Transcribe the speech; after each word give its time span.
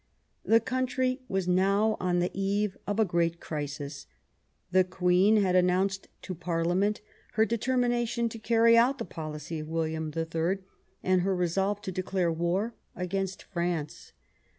The 0.43 0.59
country 0.59 1.21
was 1.29 1.47
now 1.47 1.95
on 1.99 2.17
the 2.17 2.31
eve 2.33 2.75
of 2.87 2.99
a 2.99 3.05
great 3.05 3.39
crisis. 3.39 4.07
The 4.71 4.83
Queen 4.83 5.37
had 5.37 5.55
announced 5.55 6.07
to 6.23 6.33
Parliament 6.33 7.01
her 7.33 7.45
determi 7.45 7.87
nation 7.89 8.27
to 8.29 8.39
carry 8.39 8.75
out 8.75 8.97
the 8.97 9.05
policy 9.05 9.59
of 9.59 9.67
William 9.67 10.09
the 10.09 10.25
Third, 10.25 10.63
and 11.03 11.21
her 11.21 11.35
resolve 11.35 11.83
to 11.83 11.91
declare 11.91 12.31
war 12.33 12.73
against 12.95 13.43
France. 13.43 14.13